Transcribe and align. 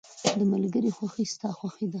•د 0.39 0.41
ملګري 0.53 0.89
خوښي 0.95 1.25
ستا 1.33 1.49
خوښي 1.57 1.85
ده. 1.87 1.89